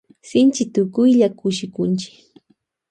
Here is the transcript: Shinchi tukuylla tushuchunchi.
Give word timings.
Shinchi 0.29 0.63
tukuylla 0.73 1.27
tushuchunchi. 1.37 2.09